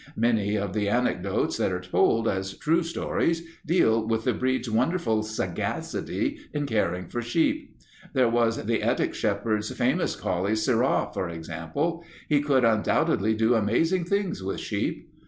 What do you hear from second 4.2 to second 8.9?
the breed's wonderful sagacity in caring for sheep. There was the